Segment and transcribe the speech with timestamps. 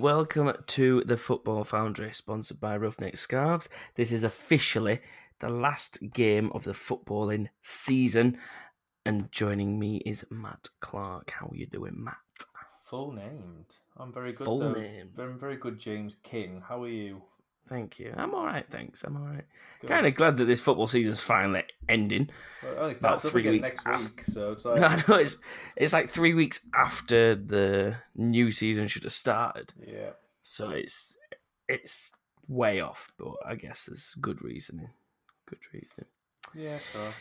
[0.00, 3.68] And welcome to the Football Foundry, sponsored by Ruffneck Scarves.
[3.96, 5.02] This is officially
[5.40, 8.38] the last game of the footballing season,
[9.04, 11.32] and joining me is Matt Clark.
[11.32, 12.16] How are you doing, Matt?
[12.84, 13.66] Full named.
[13.98, 14.46] I'm very good.
[14.46, 15.10] Full named.
[15.14, 16.62] Very, very good, James King.
[16.66, 17.20] How are you?
[17.70, 18.12] Thank you.
[18.16, 19.04] I'm all right, thanks.
[19.04, 19.44] I'm all right.
[19.86, 22.28] Kind of glad that this football season's finally ending.
[22.64, 25.36] Well, it only about starts up three weeks week, so it's like I know it's
[25.76, 30.10] it's like three weeks after the new season should have started, yeah.
[30.42, 31.16] so it's
[31.68, 32.12] it's
[32.48, 33.12] way off.
[33.16, 34.90] But I guess there's good reasoning.
[35.46, 36.06] Good reasoning.
[36.52, 37.14] Yeah, of course.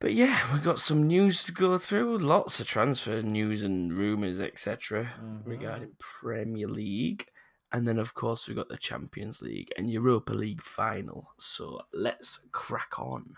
[0.00, 2.18] But yeah, we've got some news to go through.
[2.18, 5.08] Lots of transfer news and rumours, etc.
[5.22, 5.42] Mhm.
[5.44, 7.28] regarding Premier League.
[7.72, 11.30] And then, of course, we've got the Champions League and Europa League final.
[11.38, 13.34] So let's crack on.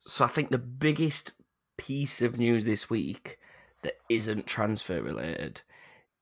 [0.00, 1.32] So I think the biggest
[1.76, 3.38] piece of news this week
[3.82, 5.60] that isn't transfer related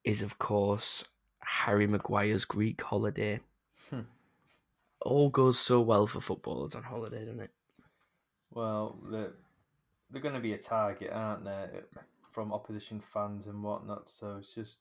[0.04, 1.04] is, of course,
[1.40, 3.40] Harry Maguire's Greek holiday.
[3.88, 4.00] Hmm.
[5.00, 7.50] All goes so well for footballers on holiday, doesn't it?
[8.52, 9.32] Well, they're,
[10.10, 11.66] they're going to be a target, aren't they,
[12.32, 14.08] from opposition fans and whatnot.
[14.08, 14.78] So it's just,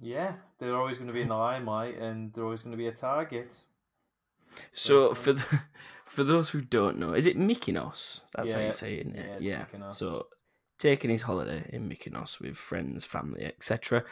[0.00, 2.88] yeah, they're always going to be in the limelight, and they're always going to be
[2.88, 3.54] a target.
[4.72, 5.14] So Yeah.
[5.14, 5.60] for um, the,
[6.04, 8.22] for those who don't know, is it Mykonos?
[8.34, 9.06] That's how you say it.
[9.06, 9.92] Isn't yeah, Yeah.
[9.92, 10.26] So
[10.78, 14.04] taking his holiday in Mykonos with friends, family, etc.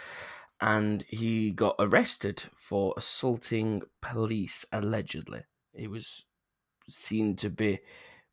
[0.61, 5.43] And he got arrested for assaulting police allegedly.
[5.75, 6.25] He was
[6.89, 7.81] seen to be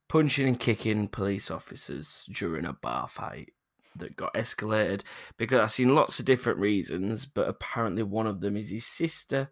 [0.08, 3.53] punching and kicking police officers during a bar fight
[3.97, 5.02] that got escalated
[5.38, 9.50] because I've seen lots of different reasons, but apparently one of them is his sister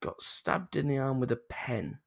[0.00, 1.98] got stabbed in the arm with a pen,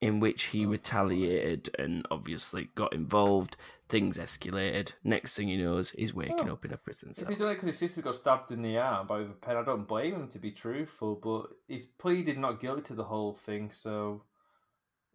[0.00, 3.56] in which he oh, retaliated and obviously got involved.
[3.88, 4.92] Things escalated.
[5.02, 6.52] Next thing he knows, he's waking Oh.
[6.52, 7.28] up in a prison If cell.
[7.30, 9.62] he's done it because his sister got stabbed in the arm by a pen, I
[9.64, 13.72] don't blame him to be truthful, but he's pleaded not guilty to the whole thing,
[13.72, 14.22] so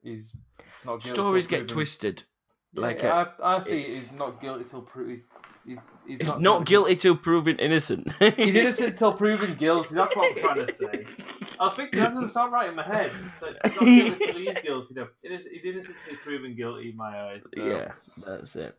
[0.04, 0.36] he's
[0.86, 1.10] not guilty.
[1.10, 2.24] Stories get proven- twisted.
[2.74, 5.24] Yeah, like, I, uh, I see as not guilty till proven.
[5.66, 5.78] He's,
[6.08, 8.12] he's, He's not, guilty till proven innocent.
[8.38, 9.96] He's innocent till proven guilty.
[9.96, 11.06] That's what I'm trying to say.
[11.60, 13.12] I think that doesn't sound right in my head.
[13.40, 14.94] But he's not guilty till he is guilty.
[14.96, 17.44] No, he's innocent till he's proven guilty in my eyes.
[17.56, 17.92] so- Yeah,
[18.26, 18.78] that's it.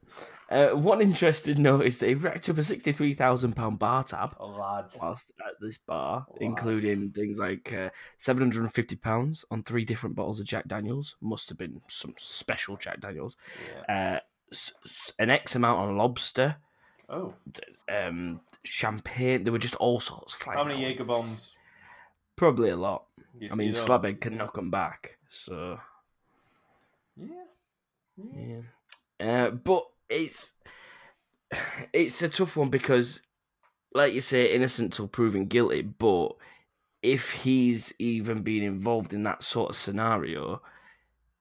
[0.51, 4.37] Uh, one interesting note is that he racked up a sixty-three thousand pound bar tab
[4.39, 9.85] whilst at this bar, including things like uh, seven hundred and fifty pounds on three
[9.87, 11.17] different bottles of Jack Daniels.
[11.23, 13.37] Must have been some special Jack Daniels.
[13.89, 14.19] Yeah.
[14.53, 14.57] Uh,
[15.19, 16.57] an X amount on lobster,
[17.15, 17.35] Oh,
[17.89, 19.45] um, champagne.
[19.45, 20.59] There were just all sorts flying.
[20.59, 20.91] how many out.
[20.91, 21.55] Jaeger bombs?
[22.37, 23.05] Probably a lot.
[23.39, 25.19] You- I mean, don't- Slabhead can knock them back.
[25.29, 25.79] So
[27.17, 27.45] Yeah.
[28.17, 28.61] yeah.
[29.21, 29.47] Yeah.
[29.47, 30.55] Uh, but it's
[31.93, 33.23] it's a tough one because,
[33.95, 35.83] like you say, innocent till proven guilty.
[35.83, 36.33] But
[37.03, 40.63] if he's even been involved in that sort of scenario,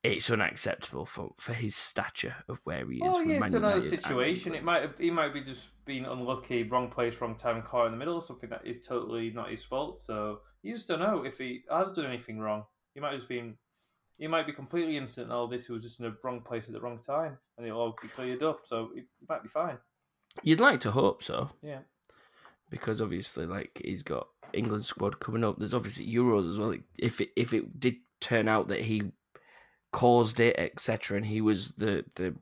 [0.04, 3.18] it's unacceptable for, for his stature of where he is.
[3.18, 4.54] From yeah, it's another situation.
[4.54, 7.94] It might have, he might be just being unlucky, wrong place, wrong time, caught in
[7.94, 9.98] the middle, something that is totally not his fault.
[9.98, 12.64] So you just don't know if he has done anything wrong.
[12.94, 13.56] He might have just been,
[14.18, 15.26] he might be completely innocent.
[15.28, 17.66] And all this he was just in the wrong place at the wrong time, and
[17.66, 18.62] it'll all be cleared up.
[18.64, 19.78] So it might be fine.
[20.42, 21.50] You'd like to hope so.
[21.62, 21.80] Yeah.
[22.70, 25.58] because obviously, like he's got England squad coming up.
[25.60, 26.76] There's obviously Euros as well.
[26.98, 29.12] If it if it did turn out that he
[29.94, 32.36] caused it, etc., and he was the the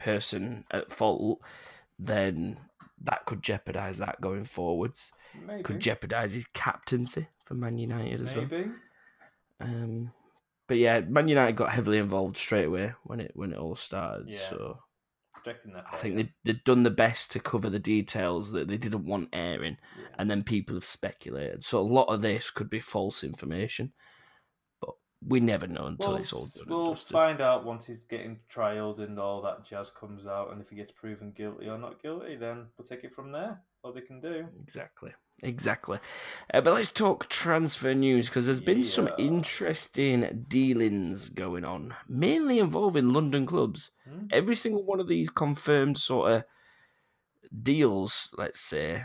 [0.00, 1.40] person at fault,
[1.98, 2.58] then
[3.02, 5.12] that could jeopardize that going forwards.
[5.46, 5.62] Maybe.
[5.62, 8.48] Could jeopardize his captaincy for Man United as well.
[9.60, 10.12] Um,
[10.66, 14.26] but yeah, Man United got heavily involved straight away when it when it all started.
[14.28, 14.38] Yeah.
[14.38, 14.78] So.
[15.46, 19.30] I think they they'd done the best to cover the details that they didn't want
[19.32, 20.08] airing Yeah.
[20.18, 21.64] and then people have speculated.
[21.64, 23.94] So a lot of this could be false information,
[25.26, 29.00] we never know until We'll, it's all done we'll find out once he's getting trialed
[29.00, 32.36] and all that jazz comes out, and if he gets proven guilty or not guilty,
[32.36, 33.60] then we'll take it from there.
[33.82, 34.46] All they can do.
[34.62, 35.12] Exactly,
[35.42, 35.98] exactly.
[36.52, 42.58] Uh, but let's talk transfer news because there's been some interesting dealings going on, mainly
[42.58, 43.90] involving London clubs.
[44.08, 44.26] Hmm?
[44.32, 46.44] Every single one of these confirmed sort of
[47.62, 49.04] deals, let's say,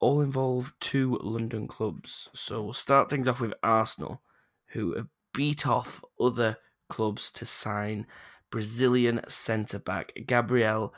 [0.00, 2.28] all involve two London clubs.
[2.34, 4.22] So we'll start things off with Arsenal,
[4.68, 6.56] who have beat off other
[6.88, 8.06] clubs to sign
[8.50, 10.94] Brazilian centre back Gabriel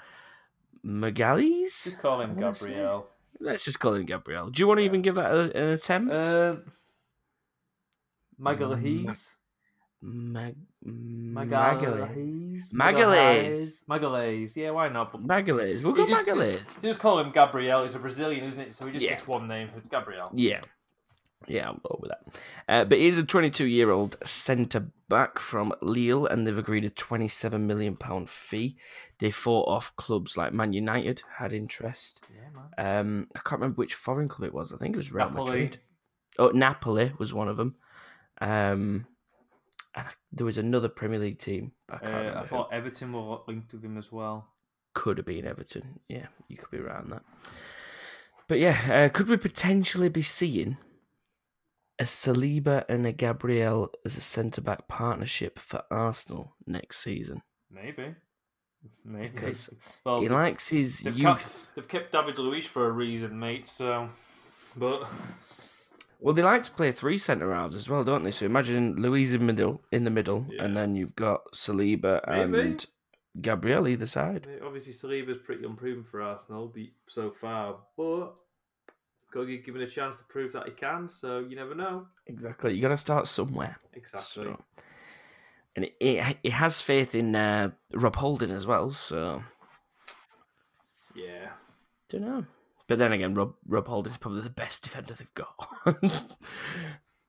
[0.87, 1.83] Magalhães.
[1.85, 3.09] Just call him I wanna say- Gabriel.
[3.41, 4.51] Let's just call him Gabriel.
[4.51, 4.89] Do you want to Yeah.
[4.91, 6.13] even give that a, an attempt?
[6.13, 6.65] Um,
[8.41, 9.29] Magalhaes.
[10.01, 10.57] Mag-.
[10.87, 12.71] Magalhaes.
[12.73, 13.73] Magalhaes.
[13.89, 14.57] Magalhaes.
[14.57, 15.13] Yeah, why not?
[15.13, 15.83] But Magalhaes.
[15.83, 16.81] We'll go just- Magalhaes.
[16.83, 17.85] Just call him Gabriel.
[17.85, 18.75] He's a Brazilian, isn't it?
[18.75, 19.11] So he just Yeah.
[19.13, 19.71] gets one name.
[19.77, 20.31] It's Gabriel.
[20.35, 20.61] Yeah.
[21.47, 22.39] Yeah, I'm with that.
[22.69, 26.91] Uh, but he's a 22 year old centre back from Lille, and they've agreed a
[26.91, 28.77] 27 million pound fee.
[29.19, 32.23] They fought off clubs like Man United had interest.
[32.35, 32.99] Yeah, man.
[33.01, 34.73] Um, I can't remember which foreign club it was.
[34.73, 35.45] I think it was Real Napoli.
[35.45, 35.79] Madrid.
[36.39, 37.77] Oh, Napoli was one of them.
[38.41, 39.07] Um,
[39.95, 41.73] and there was another Premier League team.
[41.89, 44.49] I can't Uh, remember I thought Everton were linked with him as well.
[44.95, 46.01] could have been Everton.
[46.09, 47.23] Yeah, you could be right on that.
[48.49, 50.77] But yeah, uh, could we potentially be seeing
[51.99, 57.43] a Saliba and a Gabriel as a centre back partnership for Arsenal next season?
[57.71, 58.15] Maybe.
[59.05, 59.29] Maybe.
[59.29, 59.71] Because
[60.05, 61.27] well, He likes his they've, youth.
[61.27, 63.67] kept, they've kept David Luiz for a reason, mate.
[63.69, 64.09] So,
[64.77, 65.09] but
[66.21, 68.33] Well, they like to play three centre halves as well, don't they?
[68.33, 72.61] So imagine Luiz in middle, in the middle, and then you've got Saliba Maybe.
[72.61, 72.87] and
[73.41, 74.49] Gabriel either side.
[74.65, 76.75] obviously Saliba's pretty unproven for Arsenal
[77.09, 78.35] so far, but
[79.31, 81.09] got given a chance to prove that he can.
[81.09, 82.07] So you never know.
[82.27, 82.75] Exactly.
[82.75, 83.77] You got to start somewhere.
[83.95, 84.45] Exactly.
[84.45, 84.61] So,
[85.77, 88.91] and it, it, it has faith in uh, Rob Holding as well.
[88.93, 89.43] So
[91.15, 91.51] Yeah.
[92.09, 92.47] don't know.
[92.87, 95.69] But then again, Rob Rob is probably the best defender they've got.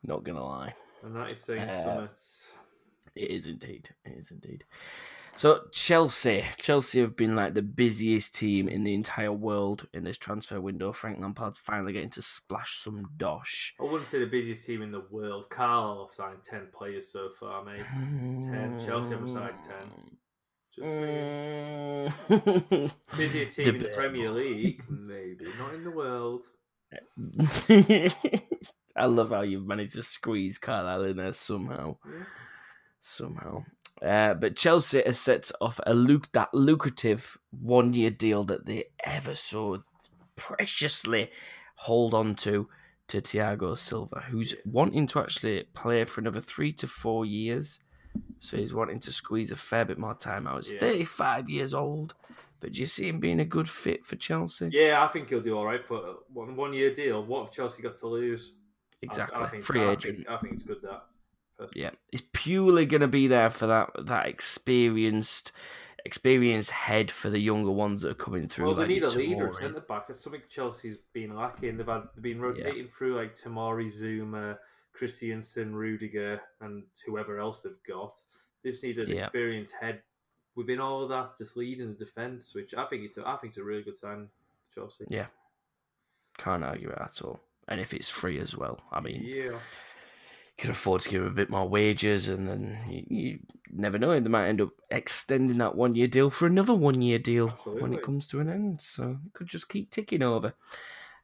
[0.04, 0.74] Not gonna lie,
[1.04, 2.54] And that is saying Uh, summits.
[3.16, 3.90] it is indeed.
[4.06, 4.63] It is indeed.
[5.39, 10.18] So Chelsea, Chelsea have been like the busiest team in the entire world in this
[10.18, 10.91] transfer window.
[10.91, 13.74] Frank Lampard's finally getting to splash some dosh.
[13.80, 15.50] I wouldn't say the busiest team in the world.
[15.50, 17.80] Carl have signed ten players so far, mate.
[18.41, 18.83] Ten.
[18.86, 20.09] Chelsea haven't signed ten.
[22.27, 22.91] Mm.
[23.18, 26.44] busiest team in the Premier League, maybe not in the world.
[28.97, 31.95] I love how you've managed to squeeze Carlisle in there somehow.
[32.06, 32.25] Yeah.
[33.00, 33.63] Somehow.
[34.01, 38.86] Uh, but Chelsea has set off a luc- that lucrative one year deal that they
[39.04, 39.84] ever so
[40.36, 41.30] preciously
[41.75, 42.68] hold on to
[43.07, 47.80] to Thiago Silva, who's wanting to actually play for another three to four years.
[48.40, 50.63] So he's wanting to squeeze a fair bit more time out.
[50.63, 50.80] He's Yeah.
[50.80, 52.13] 35 years old,
[52.60, 54.69] but do you see him being a good fit for Chelsea?
[54.72, 57.24] Yeah, I think he'll do all right for one one year deal.
[57.25, 58.54] What have Chelsea got to lose?
[58.54, 58.56] I-
[59.01, 59.42] Exactly.
[59.42, 60.18] I, think, Free I agent.
[60.18, 61.06] Think, I think it's good that.
[61.74, 65.52] Yeah, he's purely going to be there for that that experienced
[66.06, 68.68] experienced head for the younger ones that are coming through.
[68.68, 70.06] Well, they like need a leader at centre back.
[70.10, 71.78] It's something Chelsea's been lacking.
[71.78, 74.58] They've had they've been rotating through like Tomori, Zouma,
[74.94, 78.18] Christensen, Rudiger, and whoever else they've got.
[78.64, 79.24] They just need an Yeah.
[79.26, 80.02] experienced head
[80.56, 82.54] within all of that, just leading the defence.
[82.56, 84.30] Which I think it's a, I think it's a really good sign
[84.70, 85.06] for Chelsea.
[85.10, 85.28] Yeah,
[86.38, 87.40] can't argue it at all.
[87.68, 89.60] And if it's free as well, I mean, Yeah,
[90.60, 93.40] can afford to give a bit more wages, and then you, you
[93.72, 94.20] never know.
[94.20, 97.94] They might end up extending that one year deal for another one year deal when
[97.94, 98.82] it comes to an end.
[98.82, 100.54] So it could just keep ticking over.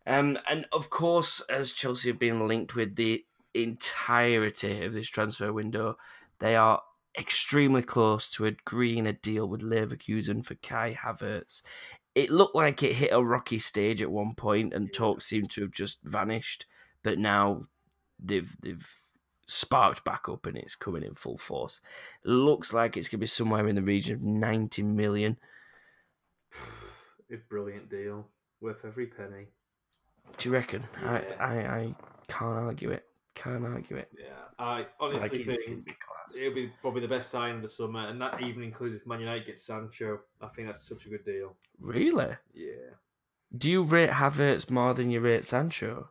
[0.07, 5.51] Um, and of course, as Chelsea have been linked with the entirety of this transfer
[5.51, 5.97] window,
[6.39, 6.81] they are
[7.17, 11.61] extremely close to agreeing a deal with Leverkusen for Kai Havertz.
[12.13, 15.61] It looked like it hit a rocky stage at one point, and talks seemed to
[15.61, 16.65] have just vanished.
[17.03, 17.67] But now
[18.23, 19.04] they've they've
[19.45, 21.81] sparked back up, and it's coming in full force.
[22.23, 25.37] looks like it's going to be somewhere in the region of ninety million.
[27.31, 28.27] a brilliant deal,
[28.61, 29.47] worth every penny.
[30.37, 30.83] Do you reckon?
[31.01, 31.21] Yeah.
[31.39, 31.95] I, I I
[32.27, 33.05] can't argue it.
[33.35, 34.11] Can't argue it.
[34.17, 35.93] Yeah, I honestly Like, think be
[36.39, 39.19] it'll be probably the best sign of the summer, and that even includes if Man
[39.19, 40.19] United gets Sancho.
[40.41, 41.55] I think that's such a good deal.
[41.79, 42.35] Really?
[42.53, 42.95] Yeah.
[43.55, 46.09] Do you rate Havertz more than you rate Sancho?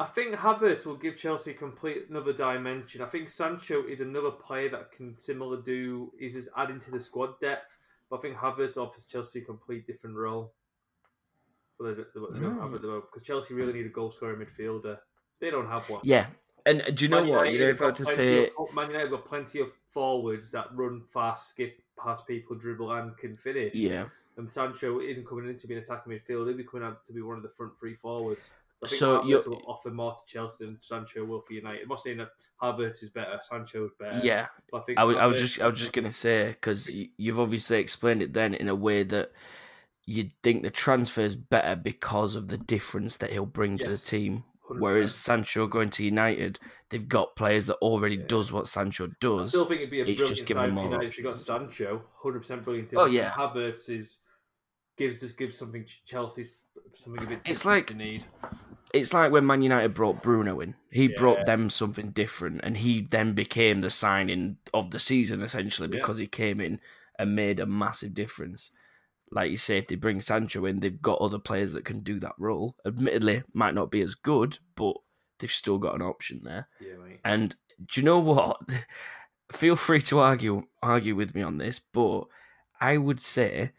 [0.00, 3.02] I think Havertz will give Chelsea a complete another dimension.
[3.02, 7.00] I think Sancho is another player that can similar do is just adding to the
[7.00, 7.76] squad depth.
[8.08, 10.52] But I think Havertz offers Chelsea a complete different role.
[11.78, 14.98] But they, they, they don't have it because Chelsea really need a goal scoring midfielder.
[15.40, 16.00] They don't have one.
[16.04, 16.26] Yeah.
[16.66, 17.38] And uh, do you know Man what?
[17.48, 19.60] United You know, have if I got to say, of- Man United have got plenty
[19.60, 23.74] of forwards that run fast, skip past people, dribble, and can finish.
[23.74, 24.06] yeah.
[24.36, 27.12] And Sancho isn't coming in to be an attacking midfielder; he'll be coming out to
[27.12, 28.50] be one of the front three forwards.
[28.84, 31.82] So I think So Havertz will offer more to Chelsea than Sancho will for United.
[31.82, 32.30] I'm not saying that
[32.62, 34.20] Havertz is better, Sancho is better.
[34.22, 34.46] Yeah.
[34.70, 37.40] but I think I was, I was just, I was just gonna say because you've
[37.40, 39.32] obviously explained it then in a way that
[40.06, 43.98] you'd think the transfer is better because of the difference that he'll bring to the
[43.98, 44.44] team.
[44.70, 44.80] 100%.
[44.80, 46.58] Whereas Sancho going to United,
[46.90, 48.26] they've got players that already Yeah.
[48.28, 49.48] does what Sancho I does.
[49.48, 52.04] still think it'd be a it's brilliant just giving for United if you got Sancho,
[52.22, 52.90] hundred percent brilliant.
[52.90, 53.00] Deal.
[53.00, 53.32] Oh, yeah.
[53.32, 54.20] Havertz is
[54.98, 57.40] gives just gives something Ch- Chelsea's something a bit.
[57.46, 58.24] It's like- need.
[58.94, 60.74] It's like when Man United brought Bruno in.
[60.90, 61.16] He Yeah.
[61.16, 65.98] brought them something different, and he then became the signing of the season essentially Yeah.
[66.00, 66.80] because he came in
[67.18, 68.70] and made a massive difference.
[69.30, 72.18] Like you say, if they bring Sancho in, they've got other players that can do
[72.20, 72.76] that role.
[72.86, 74.94] Admittedly, might not be as good, but
[75.38, 76.68] they've still got an option there.
[76.80, 77.20] Yeah, mate.
[77.24, 77.54] And
[77.86, 78.60] do you know what?
[79.52, 82.24] Feel free to argue argue with me on this, but
[82.80, 83.72] I would say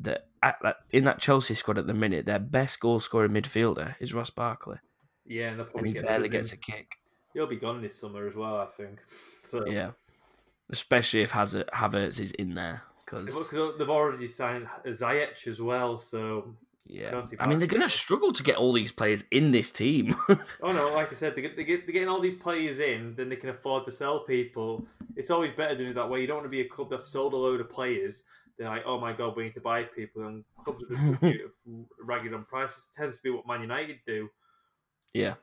[0.00, 3.94] that at, that- in that Chelsea squad at the minute, their best goal scoring midfielder
[4.00, 4.78] is Ross Barkley,
[5.24, 6.96] Yeah, and and he get barely gets a kick.
[7.34, 8.98] He'll be gone this summer as well, I think.
[9.44, 9.90] So Yeah,
[10.70, 13.26] especially if Hazard, Havertz is in there because
[13.78, 16.54] they've already signed Ziyech as well, so
[16.88, 19.70] yeah, don't see I mean they're gonna struggle to get all these players in this
[19.70, 20.14] team.
[20.62, 23.14] Oh no, like I said, they get, they get, they're getting all these players in,
[23.16, 24.86] then they can afford to sell people.
[25.16, 26.20] It's always better doing it that way.
[26.20, 28.24] You don't want to be a club that's sold a load of players.
[28.58, 30.88] They're like, oh my god, we need to buy people, and clubs are
[31.20, 31.22] just
[32.02, 32.88] ragged on prices.
[32.92, 34.28] It tends to be what Man United do.
[35.12, 35.34] yeah,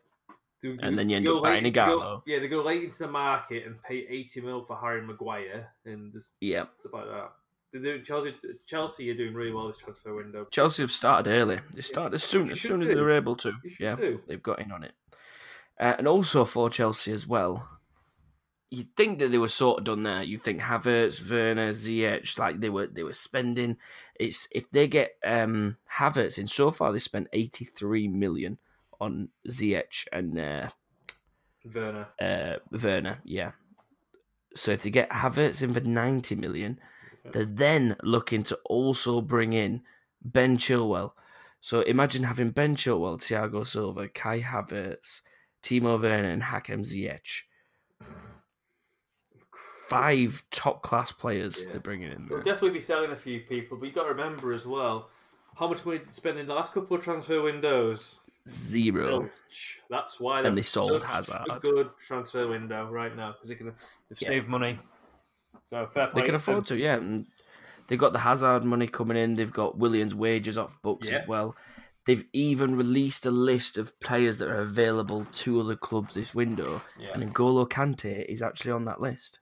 [0.61, 3.07] Do- And then you end up buying late- go- Yeah, they go late into the
[3.07, 6.65] market and pay eighty mil for Harry Maguire and just yeah.
[6.75, 7.31] stuff like that.
[7.71, 8.33] They're doing Chelsea.
[8.67, 10.45] Chelsea are doing really well this transfer window.
[10.51, 11.59] Chelsea have started early.
[11.75, 13.51] They started as soon as soon as they were able to.
[13.79, 14.21] Yeah, do.
[14.27, 14.93] they've got in on it.
[15.79, 17.67] Uh, and also for Chelsea as well,
[18.73, 20.23] you'd think that they were sort of done there.
[20.23, 23.77] You'd think Havertz, Werner, Ziyech, like they were they were spending.
[24.19, 28.57] It's if they get um, Havertz in so far, they spent eighty three million
[28.99, 30.69] on Ziyech and uh,
[31.73, 32.07] Werner.
[32.19, 33.21] uh, Werner.
[33.23, 33.51] Yeah.
[34.55, 36.79] So if they get Havertz in for ninety million,
[37.31, 39.83] they're then looking to also bring in
[40.23, 41.11] Ben Chilwell.
[41.61, 45.21] So imagine having Ben Chilwell, Thiago Silva, Kai Havertz,
[45.61, 47.43] Timo Werner, and Hakim Ziyech.
[49.93, 51.71] Five top class players Yeah.
[51.71, 52.27] they're bringing in.
[52.27, 55.09] They'll definitely be selling a few people, but you've got to remember as well
[55.57, 58.19] how much money did they spend in the last couple of transfer windows?
[58.49, 59.21] Zero.
[59.21, 59.77] Zilch.
[59.89, 61.45] That's why And they're they sold such Hazard.
[61.49, 63.67] A good transfer window right now because they can
[64.09, 64.27] they've Yeah.
[64.27, 64.79] saved money.
[65.65, 66.21] So fair play.
[66.21, 66.39] They can them.
[66.41, 66.95] afford to, yeah.
[66.95, 67.25] And
[67.87, 69.35] they've got the Hazard money coming in.
[69.35, 71.19] They've got Willian's wages off books Yeah.
[71.19, 71.55] as well.
[72.05, 76.81] They've even released a list of players that are available to other clubs this window,
[76.99, 79.39] Yeah, and N'Golo Kante is actually on that list.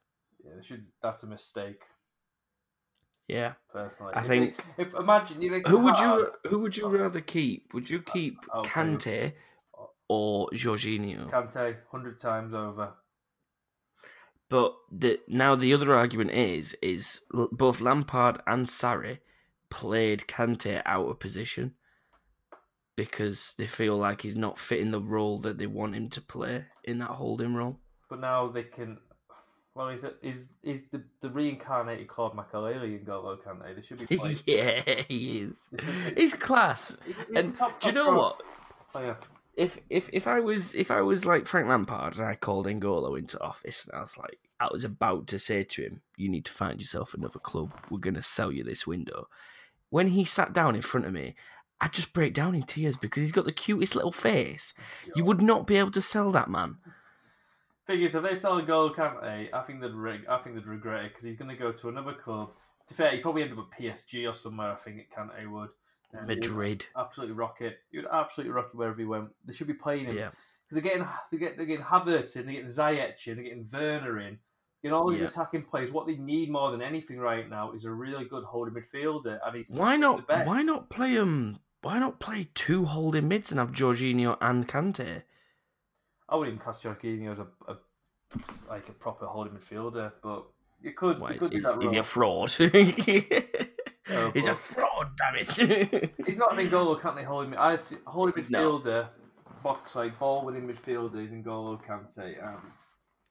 [0.55, 1.84] They should, that's a mistake.
[3.27, 3.53] Yeah.
[3.72, 6.88] Personally, I If think- they- if imagine you think Who would you Who would you
[6.88, 7.74] rather keep?
[7.74, 8.70] Would you oh, keep okay.
[8.70, 9.34] Kante
[10.10, 11.29] or Jorginho?
[11.29, 12.93] Kante hundred times over.
[14.50, 19.20] But the, now the other argument is is both Lampard and Sarri
[19.70, 21.75] played Kante out of position
[22.98, 26.65] because they feel like he's not fitting the role that they want him to play
[26.84, 27.79] in that holding role.
[28.10, 28.98] But now they can.
[29.74, 33.74] Well, is it is is the the reincarnated Claude Makelele in Golo Kante?
[33.75, 34.40] They should be playing.
[34.46, 35.60] yeah, he is.
[35.72, 36.98] they should be- He's class.
[37.06, 38.42] he's- he's And a top, do you know pro what?
[38.44, 38.46] Oh,
[38.92, 39.18] player.
[39.56, 43.18] if if if I was if I was like Frank Lampard and I called N'Golo
[43.18, 46.44] into office and I was like I was about to say to him, "You need
[46.46, 47.72] to find yourself another club.
[47.90, 49.28] We're gonna sell you this window."
[49.90, 51.36] When he sat down in front of me,
[51.80, 54.74] I'd just break down in tears because he's got the cutest little face.
[55.16, 56.78] You would not be able to sell that man.
[57.91, 61.05] Thing is, if they sell N'Golo Kante, I think they'd reg- I think they'd regret
[61.05, 62.51] it because he's going to go to another club.
[62.88, 64.71] To fair, he'd probably end up at PSG or somewhere.
[64.71, 65.69] I think Kante would.
[66.13, 66.86] And he would Madrid.
[66.98, 67.79] absolutely rock it.
[67.91, 69.29] He would absolutely rock it wherever he went.
[69.45, 70.17] They should be playing him.
[70.17, 70.29] Yeah.
[70.67, 73.69] because they're getting they get they're getting Havertz in, they're getting Ziyech in, they're getting
[73.71, 74.39] Werner in,
[74.81, 75.27] getting all these Yeah.
[75.27, 75.91] attacking players.
[75.91, 79.55] What they need more than anything right now is a really good holding midfielder, and
[79.55, 80.27] he's Why the not?
[80.27, 80.48] best.
[80.48, 81.60] Why not play um?
[81.81, 85.24] Why not play two holding mids and have Jorginho and Kante?
[86.31, 87.75] I wouldn't even class Jorginho as a, a
[88.69, 90.45] like a proper holding midfielder, but
[90.81, 92.53] you could Why, you could do is, that is he a fraud?
[94.13, 96.13] Oh, He's a fraud, damn it!
[96.25, 97.55] He's not an N'Golo Kante holding.
[97.55, 98.79] I see, holding No.
[98.79, 99.07] midfielder,
[99.63, 102.59] box like ball winning midfielder is N'Golo Kante, and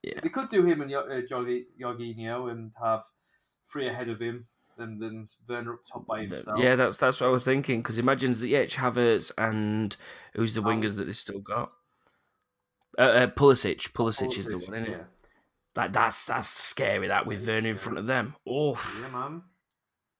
[0.02, 0.20] Yeah.
[0.22, 3.02] they could do him and uh, Jorginho and have
[3.70, 4.46] three ahead of him,
[4.78, 6.58] and then Werner up top by himself.
[6.58, 7.82] Yeah, that's that's what I was thinking.
[7.82, 9.94] Because imagine Ziyech, Havertz, and
[10.34, 10.64] who's the Oh.
[10.64, 11.72] wingers that they still got?
[13.00, 13.92] Uh, uh, Pulisic.
[13.92, 15.06] Pulisic is the one, isn't it?
[15.74, 17.08] Like that's that's scary.
[17.08, 18.34] That with Werner in front of them.
[18.46, 19.42] Oh, Yeah, man.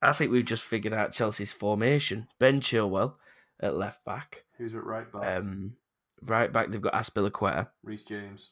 [0.02, 2.26] I think we've just figured out Chelsea's formation.
[2.38, 3.14] Ben Chilwell
[3.60, 4.44] at left back.
[4.56, 5.37] Who's at right back?
[5.38, 5.76] Um,
[6.22, 8.50] right back they've got Azpilicueta Reece James.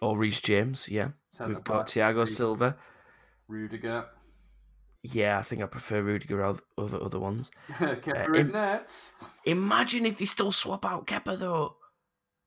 [0.00, 0.88] or Reece James.
[0.88, 2.76] Yeah, Centre we've got Thiago Silva.
[3.48, 4.04] Rudiger.
[5.02, 7.50] Yeah, I think I prefer Rudiger over other other ones.
[7.72, 9.14] Kepa im- nets.
[9.44, 11.76] Imagine if they still swap out Kepa though,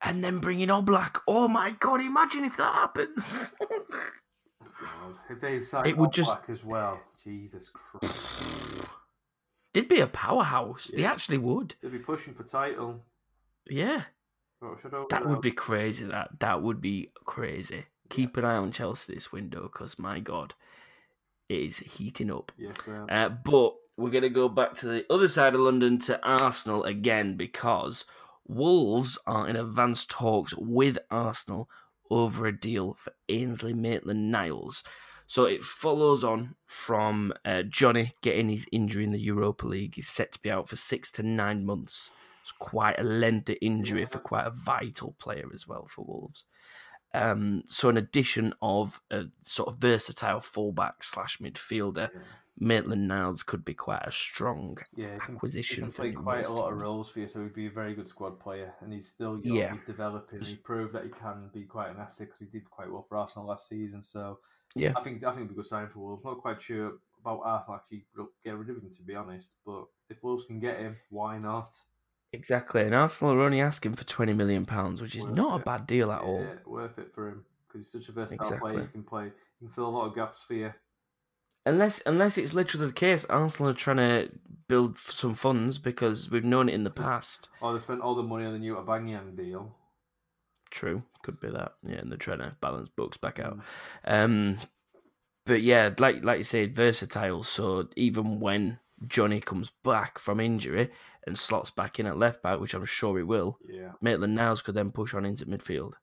[0.02, 1.22] and then bring in Oblak.
[1.28, 2.02] Oh my god!
[2.02, 3.56] Imagine if that happens.
[4.80, 8.16] God, if they sign It would just- as well, Jesus Christ,
[9.74, 10.90] They'd be a powerhouse.
[10.94, 11.76] They actually would.
[11.82, 13.04] they'd be pushing for title.
[13.70, 14.04] Yeah.
[15.10, 16.06] That would be crazy.
[16.06, 17.86] That that would be crazy.
[18.10, 20.56] Keep an eye on Chelsea this window because my God,
[21.50, 22.52] it is heating up.
[22.58, 23.06] Yes, sir.
[23.10, 26.84] Uh, but we're going to go back to the other side of London to Arsenal
[26.86, 28.06] again because
[28.48, 31.70] Wolves are in advanced talks with Arsenal
[32.10, 34.84] over a deal for Ainsley Maitland Niles.
[35.28, 39.96] So it follows on from uh, Jonny getting his injury in the Europa League.
[39.96, 42.10] He's set to be out for six to nine months.
[42.42, 46.46] It's quite a lengthy injury for quite a vital player as well for Wolves.
[47.14, 52.10] Um, so an addition of a sort of versatile fullback slash midfielder.
[52.60, 56.12] Maitland Niles could be quite a strong Yeah, he can, he acquisition can for play
[56.12, 58.74] quite a lot of roles for you, so he'd be a very good squad player.
[58.82, 59.74] And he's still young, Yeah.
[59.74, 60.42] he's developing.
[60.42, 63.18] He proved that he can be quite an asset because he did quite well for
[63.18, 64.02] Arsenal last season.
[64.02, 64.40] So
[64.76, 64.94] Yeah.
[64.96, 66.26] I think I think it'd be a good sign for Wolves.
[66.26, 68.06] Not quite sure about Arsenal actually
[68.44, 71.76] get rid of him to be honest, but if Wolves can get him, why not?
[72.34, 75.64] Exactly, and Arsenal are only asking for twenty million pounds, which is Worth not a
[75.64, 76.42] bad deal at all.
[76.42, 78.72] Yeah, worth it for him because he's such a versatile Exactly.
[78.72, 78.86] player.
[78.86, 79.26] He can play,
[79.60, 80.74] he can fill a lot of gaps for you.
[81.68, 84.30] Unless, unless it's literally the case, Arsenal are trying to
[84.70, 87.50] build some funds because we've known it in the past.
[87.62, 89.76] Oh, they spent all the money on the new Aubameyang deal.
[90.70, 91.74] True, could be that.
[91.84, 93.60] Yeah, and they're trying to balance books back out.
[94.08, 94.24] Mm.
[94.24, 94.60] Um,
[95.46, 97.44] but yeah, like like you said, versatile.
[97.44, 100.90] So even when Jonny comes back from injury
[101.26, 104.62] and slots back in at left back, which I'm sure he will, Yeah, Maitland Niles
[104.62, 105.94] could then push on into midfield.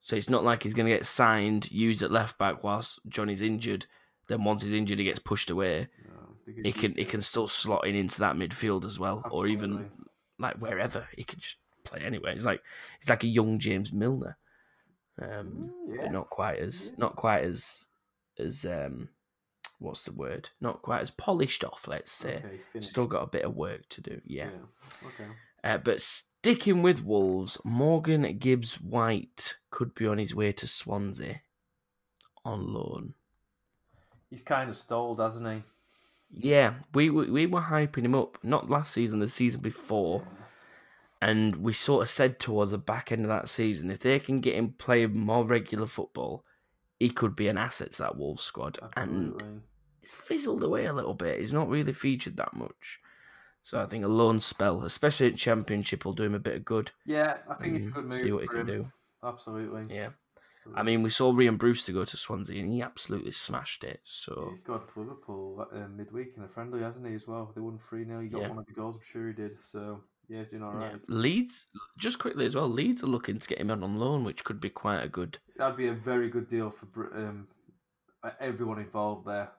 [0.00, 3.42] So it's not like he's going to get signed, used at left back whilst Jonny's
[3.42, 3.86] injured.
[4.28, 5.88] Then once he's injured, he gets pushed away.
[6.62, 7.08] He can he it.
[7.08, 9.90] can still slot in into that midfield as well, or even
[10.38, 12.32] like wherever he can just play anywhere.
[12.32, 12.62] He's like
[13.00, 14.36] he's like a young James Milner,
[15.20, 16.02] um, Mm, yeah.
[16.02, 16.92] but not quite as Yeah.
[16.98, 17.84] not quite as
[18.38, 19.08] as um,
[19.80, 20.48] what's the word?
[20.60, 21.88] Not quite as polished off.
[21.88, 22.42] Let's say.
[22.74, 22.80] Okay.
[22.80, 24.20] Still got a bit of work to do.
[24.24, 24.50] Yeah.
[25.04, 25.30] Okay.
[25.64, 31.40] Uh, but sticking with Wolves, Morgan Gibbs White could be on his way to Swansea
[32.44, 33.14] on loan.
[34.30, 35.62] He's kind of stalled, hasn't he?
[36.30, 40.26] Yeah, we we we were hyping him up not last season, the season before,
[41.22, 44.40] and we sort of said towards the back end of that season, if they can
[44.40, 46.44] get him playing more regular football,
[46.98, 48.78] he could be an asset to that Wolves squad.
[48.96, 49.60] And Absolutely.
[50.02, 51.38] it's fizzled away a little bit.
[51.40, 53.00] He's not really featured that much.
[53.62, 56.64] So I think a loan spell, especially in Championship, will do him a bit of
[56.64, 56.90] good.
[57.04, 58.66] Yeah, I think it's a Mm, good move See what he can him.
[58.66, 58.92] do.
[59.24, 59.94] Absolutely.
[59.94, 60.10] Yeah.
[60.66, 60.80] Absolutely.
[60.80, 64.00] I mean, we saw Rhian Brewster go to Swansea, and he absolutely smashed it.
[64.04, 67.52] So he's got for Liverpool uh, midweek in a friendly, hasn't he, as well?
[67.54, 68.20] They won 3 0.
[68.20, 68.48] He got Yeah.
[68.48, 69.60] one of the goals, I'm sure he did.
[69.60, 70.92] So, yeah, he's doing all right.
[70.92, 70.98] yeah.
[71.08, 74.60] Leeds, just quickly as well, Leeds are looking to get him on loan, which could
[74.60, 75.38] be quite a good.
[75.56, 77.46] That'd be a very good deal for um,
[78.40, 79.50] everyone involved there.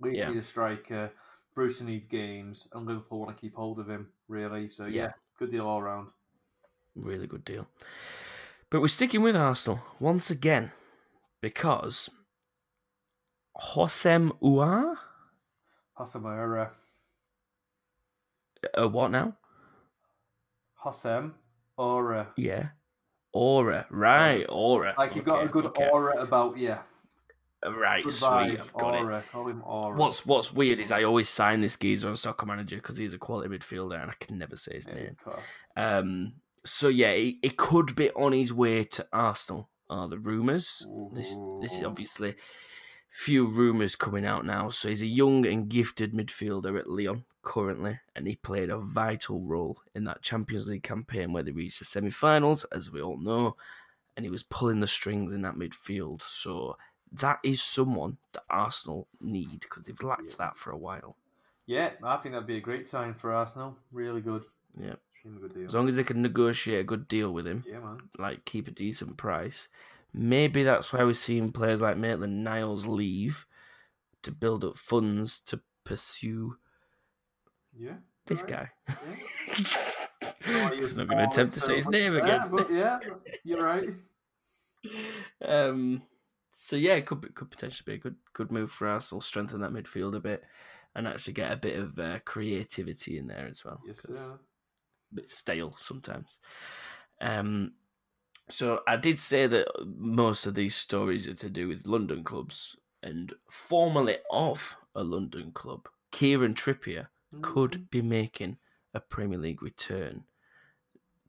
[0.00, 0.30] Leeds Yeah.
[0.30, 1.10] need a striker,
[1.54, 4.68] Bruce need games, and Liverpool want to keep hold of him, really.
[4.68, 5.10] So, yeah, Yeah.
[5.38, 6.10] good deal all round.
[6.96, 7.68] Really good deal.
[8.70, 10.72] But we're sticking with Arsenal once again
[11.40, 12.10] because
[13.58, 14.98] Hosem Ua,
[15.98, 16.70] Hossam
[18.78, 19.36] uh, what now?
[20.84, 21.32] Hossam
[21.76, 22.28] Aura.
[22.36, 22.68] Yeah,
[23.32, 24.44] Aura, right?
[24.48, 24.94] Aura.
[24.98, 25.88] Like you've got a good okay.
[25.88, 26.76] aura about you.
[27.66, 28.60] Right, Good sweet.
[28.60, 28.98] I've got it.
[29.02, 29.24] aura.
[29.32, 29.96] Call him aura.
[29.96, 33.18] What's What's weird is I always sign this geezer on Soccer Manager because he's a
[33.18, 35.16] quality midfielder and I can never say his Yeah, name.
[35.76, 36.32] Um,
[36.64, 39.68] so yeah, he, he could be on his way to Arsenal.
[39.90, 40.86] Are the rumours?
[41.12, 42.34] This this is obviously
[43.10, 44.68] few rumours coming out now.
[44.68, 49.40] So he's a young and gifted midfielder at Lyon currently, and he played a vital
[49.40, 53.56] role in that Champions League campaign where they reached the semi-finals, as we all know,
[54.16, 56.20] and he was pulling the strings in that midfield.
[56.22, 56.76] So
[57.12, 60.36] that is someone that Arsenal need because they've lacked Yeah.
[60.38, 61.16] that for a while.
[61.64, 63.78] Yeah, I think that'd be a great sign for Arsenal.
[63.90, 64.44] Really good.
[64.78, 64.96] Yeah.
[65.28, 65.66] Extremely good deal.
[65.66, 67.98] As long as they can negotiate a good deal with him, yeah, man.
[68.18, 69.68] like keep a decent price.
[70.14, 73.46] Maybe that's why we're seeing players like Maitland Niles leave
[74.22, 76.56] to build up funds to pursue
[77.76, 77.96] Yeah.
[78.26, 78.50] this Right.
[78.50, 78.70] guy.
[78.88, 78.94] Yeah.
[80.50, 82.50] Oh, you're I'm not going to attempt to say his name Yeah, again.
[82.50, 83.00] but yeah,
[83.44, 83.90] you're right.
[85.44, 86.02] um,
[86.52, 89.60] so yeah, it could be, could potentially be a good good move for Arsenal, strengthen
[89.60, 90.42] that midfield a bit,
[90.94, 93.82] and actually get a bit of uh, creativity in there as well.
[93.86, 94.38] Yes, sir.
[95.14, 96.38] Bit stale sometimes.
[97.20, 97.72] Um,
[98.48, 102.76] so I did say that most of these stories are to do with London clubs,
[103.02, 107.42] and formerly of a London club, Kieran Trippier Mm-hmm.
[107.42, 108.56] could be making
[108.94, 110.24] a Premier League return.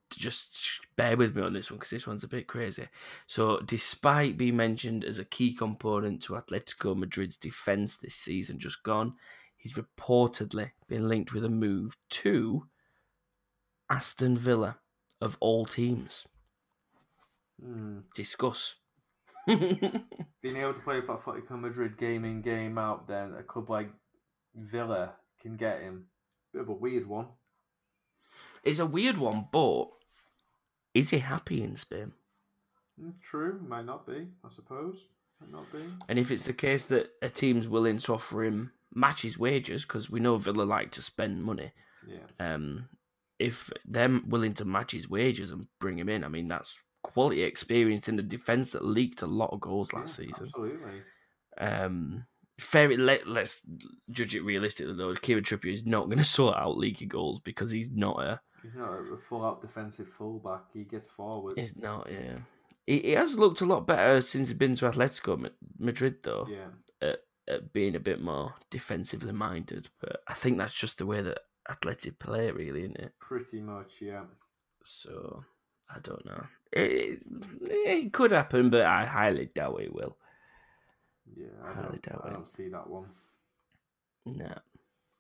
[0.09, 2.87] Just bear with me on this one because this one's a bit crazy.
[3.27, 8.81] So, despite being mentioned as a key component to Atletico Madrid's defence this season just
[8.81, 9.13] gone,
[9.57, 12.65] he's reportedly been linked with a move to
[13.89, 14.77] Aston Villa
[15.21, 16.25] of all teams.
[17.63, 17.99] Hmm.
[18.15, 18.75] Discuss.
[19.47, 23.89] Being able to play for Atletico Madrid game in, game out, then a club like
[24.55, 26.05] Villa can get him.
[26.53, 27.27] Bit of a weird one.
[28.63, 29.85] it's a weird one, but
[30.93, 32.13] is he happy in Spain?
[32.99, 35.05] Hmm, True, might not be, I suppose.
[35.39, 35.79] Might not be.
[36.09, 39.83] And if it's the case that a team's willing to offer him match his wages,
[39.85, 41.71] because we know Villa like to spend money,
[42.07, 42.25] Yeah.
[42.53, 42.89] um,
[43.39, 47.43] if they're willing to match his wages and bring him in, I mean that's quality
[47.43, 50.47] experience in the defence that leaked a lot of goals last Yeah, season.
[50.47, 51.01] Absolutely.
[51.57, 52.25] Um,
[52.59, 53.61] fair, let, let's
[54.11, 55.15] judge it realistically though.
[55.15, 58.75] Kieran Trippier is not going to sort out leaky goals because he's not a He's
[58.75, 60.63] not a full out defensive fullback.
[60.73, 61.57] He gets forward.
[61.57, 62.39] he's not yeah.
[62.85, 65.49] He, he has looked a lot better since he's been to Atletico
[65.79, 66.45] Madrid though.
[66.49, 67.13] Yeah.
[67.47, 69.87] at being a bit more defensively minded.
[70.01, 71.37] But I think that's just the way that
[71.69, 73.13] Athletic play, really, isn't it?
[73.19, 74.23] Pretty much, yeah.
[74.83, 75.43] So
[75.93, 76.43] I don't know.
[76.71, 77.19] It,
[77.61, 80.17] it could happen, but I highly doubt it will.
[81.35, 82.33] Yeah, I Highly don't, doubt I it.
[82.33, 83.05] don't see that one.
[84.25, 84.55] Nah.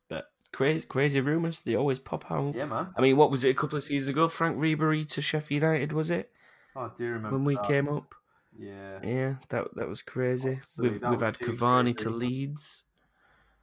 [0.09, 1.59] But crazy, crazy rumours.
[1.61, 2.55] They always pop out.
[2.55, 2.87] Yeah, man.
[2.97, 4.27] I mean, what was it a couple of seasons ago?
[4.27, 6.31] Franck Ribery to Sheffield United, was it?
[6.75, 7.65] Oh, I do remember when we that.
[7.67, 8.15] came up.
[8.57, 10.49] Yeah, Yeah, that that was crazy.
[10.49, 12.09] Obviously, we've that we've had Cavani to.
[12.09, 12.83] Leeds.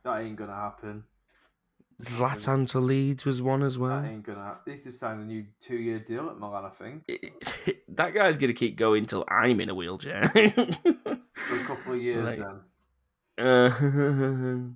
[0.04, 1.04] that ain't gonna happen.
[2.02, 4.02] Zlatan to Leeds was one as well.
[4.02, 4.42] That ain't gonna.
[4.44, 4.72] happen.
[4.72, 7.04] He's just signed a new two-year deal at Milan, I think,
[7.88, 10.28] that guy's gonna keep going till I'm in a wheelchair.
[10.28, 12.26] for a couple of years.
[12.26, 12.38] Like-
[13.38, 14.68] then uh,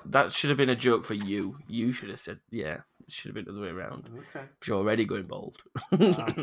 [0.06, 1.56] that should have been a joke for you.
[1.68, 4.08] You should have said, "Yeah." It should have been the other way around.
[4.34, 5.58] okay, you're already going bold.
[5.92, 6.34] Ah,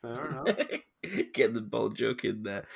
[0.00, 0.56] fair enough.
[1.32, 2.66] Get the bold joke in there.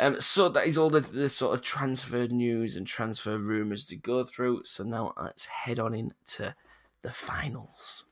[0.00, 3.96] Um, so that is all the, the sort of transfer news and transfer rumours to
[3.96, 4.62] go through.
[4.64, 6.54] So now let's head on into
[7.02, 8.04] the finals.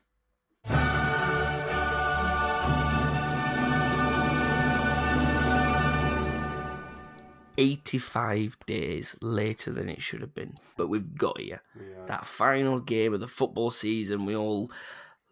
[7.59, 11.62] 85 days later than it should have been, but we've got here.
[11.79, 12.05] Yeah.
[12.07, 14.70] That final game of the football season we all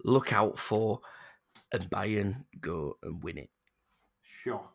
[0.05, 1.01] look out for,
[1.73, 3.51] and Bayern go and win it.
[4.23, 4.74] Shock.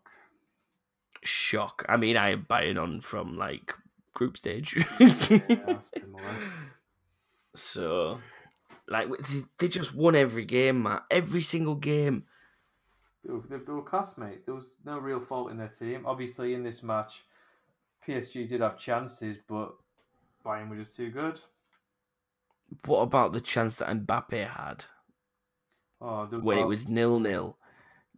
[1.24, 1.86] Shock.
[1.90, 3.74] I mean, I am Bayern on from like
[4.14, 4.84] group stage.
[5.00, 5.80] Yeah,
[7.56, 8.20] so,
[8.88, 9.08] like,
[9.58, 11.04] they- just won every game, Matt.
[11.12, 12.26] Every single game.
[13.24, 14.46] They were, they were classmate.
[14.46, 16.06] There was no real fault in their team.
[16.06, 17.24] Obviously, in this match,
[18.08, 19.74] PSG did have chances, but
[20.46, 21.40] Bayern were just too good.
[22.86, 24.86] What about the chance that Mbappe had
[26.02, 27.58] Oh, when it was nil nil?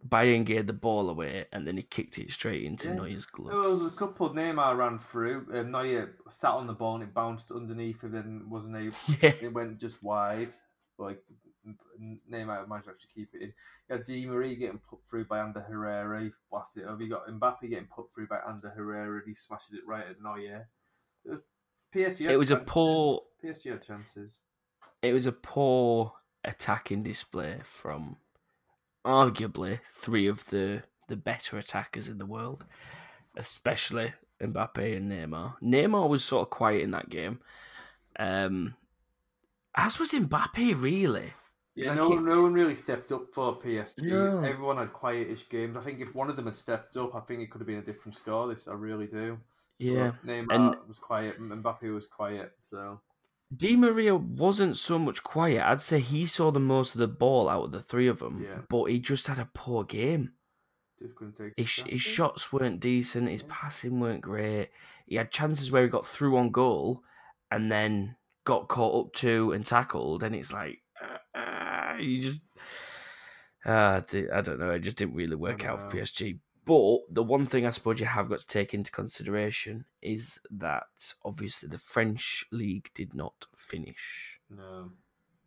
[0.08, 2.94] Bayern gave the ball away and then he kicked it straight into Yeah.
[2.94, 5.46] Neuer's There was a couple Neymar ran through.
[5.52, 8.96] Um, Neuer sat on the ball and it bounced underneath and then wasn't able.
[9.22, 9.32] Yeah.
[9.40, 10.52] It went just wide.
[10.98, 11.22] Like
[12.30, 13.48] Neymar managed to actually keep it in.
[13.88, 16.24] You had Di Maria getting put through by Ander Herrera.
[16.24, 17.02] He blasted it over.
[17.02, 19.18] You got Mbappe getting put through by Ander Herrera.
[19.18, 20.68] and He smashes it right at Neuer.
[21.24, 21.40] It was
[21.94, 22.28] PSG.
[22.28, 24.38] It was a poor PSG had chances.
[25.02, 26.12] it was a poor
[26.44, 28.16] attacking display from
[29.04, 32.64] arguably three of the the better attackers in the world,
[33.36, 35.54] especially Mbappe and Neymar.
[35.62, 37.40] Neymar was sort of quiet in that game,
[38.18, 38.74] um,
[39.76, 40.80] as was Mbappe.
[40.80, 41.32] Really,
[41.74, 44.02] Yeah, no, no one really stepped up for PSG.
[44.04, 44.38] No.
[44.42, 45.76] Everyone had quietish games.
[45.76, 47.78] I think if one of them had stepped up, I think it could have been
[47.78, 48.48] a different score.
[48.48, 49.38] This I really do.
[49.78, 50.12] yeah.
[50.24, 51.40] But Neymar And- was quiet.
[51.40, 52.52] Mbappe was quiet.
[52.60, 53.00] So
[53.54, 55.62] Di Maria wasn't so much quiet.
[55.62, 58.42] I'd say he saw the most of the ball out of the three of them,
[58.42, 58.60] Yeah.
[58.68, 60.32] but he just had a poor game.
[60.98, 61.52] just couldn't take.
[61.56, 63.28] His, his shots weren't decent.
[63.28, 63.48] His Yeah.
[63.50, 64.70] passing weren't great.
[65.06, 67.02] He had chances where he got through on goal
[67.50, 72.42] and then got caught up to and tackled, and it's like uh, uh, you just.
[73.64, 74.00] Uh,
[74.32, 74.70] I don't know.
[74.70, 75.88] It just didn't really work out for.
[75.96, 76.38] PSG.
[76.64, 81.14] But the one thing I suppose you have got to take into consideration is that
[81.24, 84.38] obviously the French league did not finish.
[84.48, 84.92] No.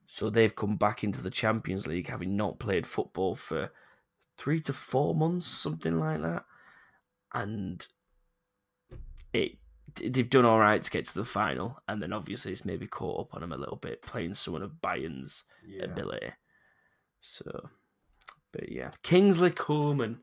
[0.07, 3.71] So they've come back into the Champions League having not played football for
[4.37, 6.45] three to four months, something like that.
[7.33, 7.85] And
[9.33, 9.57] it
[9.95, 13.21] they've done all right to get to the final, and then obviously it's maybe caught
[13.21, 15.85] up on them a little bit playing someone of Bayern's Yeah.
[15.85, 16.31] ability.
[17.21, 17.69] So,
[18.51, 20.19] but yeah, Kingsley Coman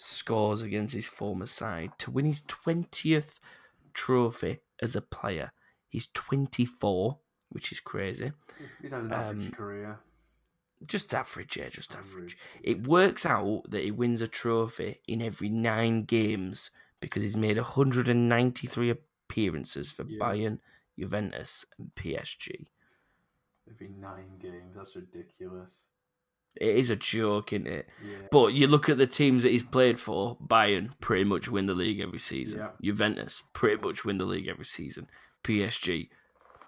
[0.00, 3.40] scores against his former side to win his twentieth
[3.92, 5.50] trophy as a player.
[5.88, 8.30] He's twenty four, which is crazy.
[8.80, 9.98] He's had an average Um, career.
[10.86, 12.36] Just average, yeah, just average.
[12.36, 12.38] Average.
[12.62, 17.56] It works out that he wins a trophy in every nine games because he's made
[17.56, 20.18] 193 appearances for Yeah.
[20.20, 20.60] Bayern,
[20.96, 22.68] Juventus, and PSG.
[23.68, 24.76] Every nine games.
[24.76, 25.86] That's ridiculous.
[26.60, 27.88] It is a joke, isn't it?
[28.04, 28.16] Yeah.
[28.30, 31.74] But you look at the teams that he's played for, Bayern pretty much win the
[31.74, 32.60] league every season.
[32.60, 32.68] Yeah.
[32.82, 35.06] Juventus pretty much win the league every season.
[35.44, 36.08] PSG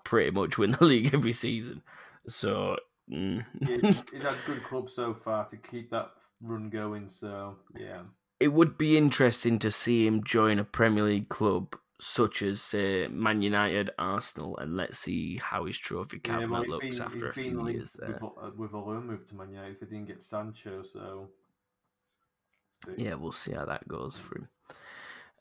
[0.04, 1.82] pretty much win the league every season.
[2.28, 2.76] So
[3.12, 7.08] mm, He- he's had good clubs so far to keep that run going.
[7.08, 8.02] So yeah,
[8.38, 13.06] it would be interesting to see him join a Premier League club such as say
[13.08, 17.02] Man United, Arsenal, and let's see how his trophy yeah cabinet well, he's looks been,
[17.02, 18.12] after a few linked years there.
[18.12, 20.82] with, uh, with a loan move to Man United they didn't get Sancho.
[20.82, 21.28] So
[22.84, 23.04] see.
[23.04, 24.48] Yeah, we'll see how that goes for him.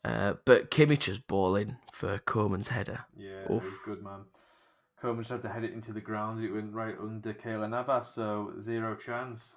[0.05, 3.05] Uh, but Kimmich is balling for Coman's header.
[3.17, 3.45] Yeah,
[3.85, 4.21] good man.
[5.01, 6.43] Coman just had to head it into the ground.
[6.43, 9.55] It went right under Keylor Navas, so zero chance.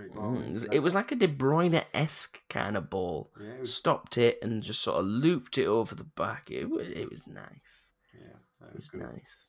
[0.00, 0.32] Great ball.
[0.32, 3.32] Mm, it was- like a De Bruyne esque kind of ball.
[3.40, 6.50] Yeah, it was, Stopped it and just sort of looped it over the back.
[6.50, 7.92] It was, it was nice.
[8.14, 9.48] yeah, that It was was nice.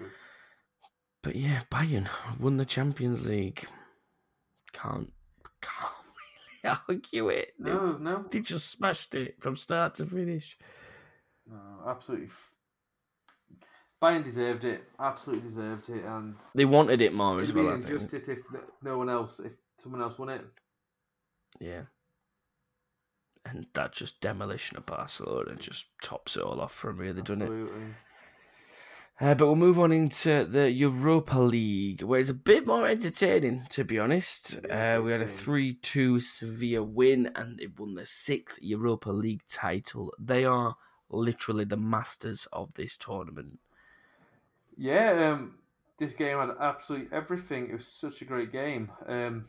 [0.00, 0.10] Was.
[1.22, 3.66] But yeah, Bayern won the Champions League.
[4.72, 5.12] Can't
[5.62, 5.94] can't
[6.64, 7.54] really argue it.
[7.58, 10.58] They- No, no, They just smashed it from start to finish.
[11.46, 12.28] no, absolutely.
[14.04, 14.84] Bayern deserved it.
[15.00, 17.70] Absolutely deserved it, and They wanted it more it'd as be well.
[17.70, 17.92] I an think.
[17.94, 18.40] injustice if
[18.82, 20.44] no- one else, if someone else won it.
[21.58, 21.82] Yeah.
[23.46, 27.68] And that just demolition of Barcelona just tops it all off from really, doesn't it?
[29.20, 33.64] Uh, but we'll move on into the Europa League, where it's a bit more entertaining,
[33.70, 34.56] to be honest.
[34.68, 39.44] Uh, we had a 3 2 Sevilla win, and they won the sixth Europa League
[39.48, 40.12] title.
[40.18, 40.76] They are
[41.08, 43.60] literally the masters of this tournament.
[44.76, 45.58] Yeah, um,
[45.98, 47.68] this game had absolutely everything.
[47.70, 48.90] It was such a great game.
[49.06, 49.46] Um,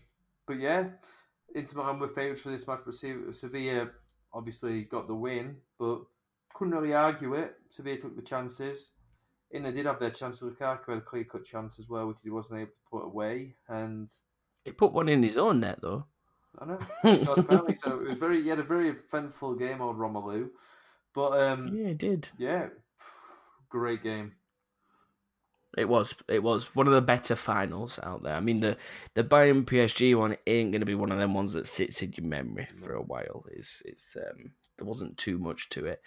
[0.48, 0.90] but yeah,
[1.54, 3.90] Inter Milan were favourites for this match, but Se- Sevilla
[4.34, 6.02] obviously got the win, but
[6.54, 7.56] couldn't really argue it.
[7.70, 8.92] Sevilla took the chances.
[9.52, 10.44] Inter did have their chances.
[10.44, 13.56] Lukaku had a clear cut chance as well, which he wasn't able to put away.
[13.70, 14.10] And
[14.64, 16.06] He put one in his own net, though.
[16.60, 18.42] I know, he scored so it was very.
[18.42, 20.50] He had a very eventful game, old Romelu.
[21.14, 22.30] But um, Yeah, he did.
[22.38, 22.68] yeah,
[23.70, 24.34] great game.
[25.78, 26.16] It was.
[26.28, 28.34] It was one of the better finals out there.
[28.36, 28.78] I mean, the
[29.14, 32.14] the Bayern PSG one ain't going to be one of them ones that sits in
[32.14, 33.46] your memory for a while.
[33.52, 36.02] It's it's um there wasn't too much to it,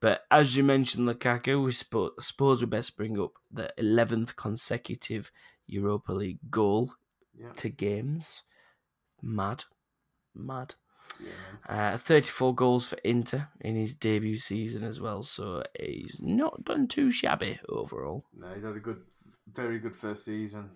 [0.00, 5.30] but as you mentioned, Lukaku, we spo- suppose we best bring up the eleventh consecutive
[5.66, 6.94] Europa League goal
[7.38, 8.42] Yeah, to games.
[9.22, 9.64] Mad,
[10.34, 10.74] mad.
[11.20, 11.92] Yeah.
[11.92, 16.88] Uh, 34 goals for Inter in his debut season as well, so he's not done
[16.88, 18.24] too shabby overall.
[18.36, 19.00] No, he's had a good,
[19.52, 20.70] very good first season.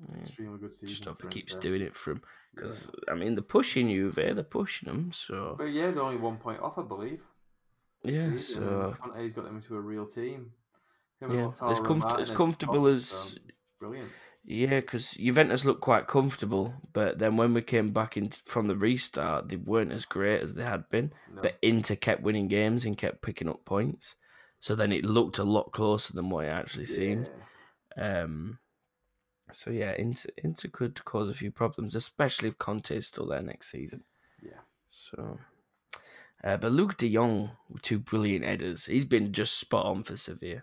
[0.00, 0.22] Yeah.
[0.22, 0.88] Extremely good season.
[0.88, 2.22] Just hope he keeps doing it for him.
[2.54, 5.56] Because, I mean, they're pushing Juve, they're pushing them, so.
[5.58, 7.20] But yeah, they're only one point off, I believe.
[8.04, 8.96] Yeah, Season, so.
[9.00, 10.52] Conte's got them into a real team.
[11.20, 13.06] Him Yeah, as, Martin as comfortable top, as.
[13.06, 13.38] so
[13.80, 14.10] brilliant.
[14.46, 18.76] Yeah, because Juventus looked quite comfortable, but then when we came back in from the
[18.76, 21.12] restart, they weren't as great as they had been.
[21.34, 21.40] No.
[21.42, 24.16] But Inter kept winning games and kept picking up points.
[24.60, 27.30] So then it looked a lot closer than what it actually seemed.
[27.96, 28.22] Yeah.
[28.22, 28.58] Um,
[29.50, 33.42] so yeah, Inter, Inter could cause a few problems, especially if Conte is still there
[33.42, 34.04] next season.
[34.42, 34.60] Yeah.
[34.90, 35.38] So,
[36.42, 37.52] uh, but Luuk De Jong
[37.82, 38.86] two brilliant headers.
[38.86, 40.62] He's been just spot on for Sevilla.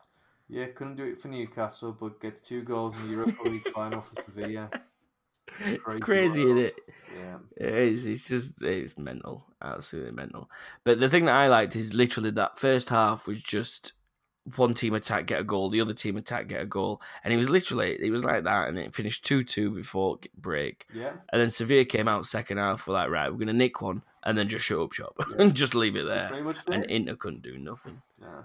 [0.52, 4.02] Yeah, couldn't do it for Newcastle, but gets two goals in the Europa League final
[4.02, 4.70] for Sevilla.
[5.60, 6.76] It's Crazy crazy, isn't it?
[7.18, 7.38] Yeah.
[7.56, 10.50] It's, it's just it's mental, absolutely mental.
[10.84, 13.94] But the thing that I liked is literally that first half was just
[14.56, 17.38] one team attack get a goal, the other team attack get a goal, and it
[17.38, 20.86] was literally it was like that, and it finished two two before break.
[20.94, 21.14] Yeah.
[21.32, 22.88] And then Sevilla came out second half.
[22.88, 25.76] We're like, right, we're gonna nick one and then just shut up shop and just
[25.76, 26.28] leave it there.
[26.28, 26.86] Pretty much And.
[26.86, 28.02] Inter couldn't do nothing.
[28.20, 28.44] Yeah.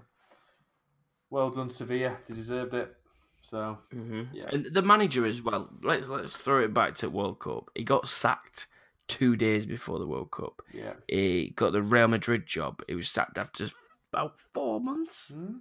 [1.31, 2.17] Well done, Sevilla.
[2.27, 2.95] They deserved it.
[3.43, 4.23] So, Mm-hmm.
[4.35, 4.49] Yeah.
[4.53, 5.69] And the manager as well.
[5.83, 7.71] Let's let's throw it back to World Cup.
[7.75, 8.67] He got sacked
[9.09, 10.63] two days before the World Cup.
[10.73, 10.95] yeah.
[11.09, 12.83] He got the Real Madrid job.
[12.89, 13.67] He was sacked after
[14.13, 15.33] about four months.
[15.35, 15.59] Hmm?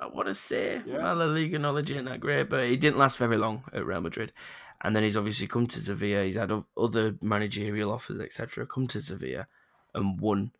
[0.00, 0.80] I want to say.
[0.86, 0.98] Yeah.
[0.98, 4.00] Well, the Liga knowledge ain't that great, but he didn't last very long at Real
[4.00, 4.32] Madrid.
[4.80, 6.24] And then he's obviously come to Sevilla.
[6.24, 8.66] He's had other managerial offers, etc.
[8.66, 9.46] Come to Sevilla
[9.94, 10.50] and won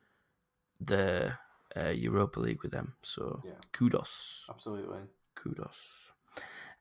[0.80, 1.32] the
[1.76, 2.94] uh, Europa League with them.
[3.02, 3.52] So Yeah.
[3.72, 5.00] kudos, Absolutely.
[5.34, 5.76] kudos.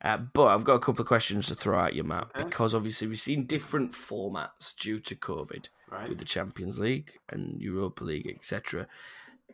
[0.04, 2.44] Uh, but I've got a couple of questions to throw at you, Matt, Okay.
[2.44, 6.10] because obviously we've seen different formats due to COVID Right.
[6.10, 8.88] with the Champions League and Europa League, etc.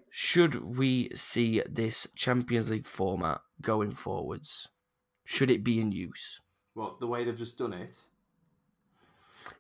[0.10, 4.70] Should we see this Champions League format going forwards?
[5.26, 6.40] Should it be in use?
[6.76, 8.00] Well, the way they've just done it.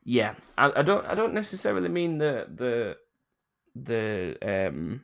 [0.06, 1.06] Yeah, I, I don't.
[1.06, 2.98] I don't necessarily mean the the
[3.76, 5.04] the um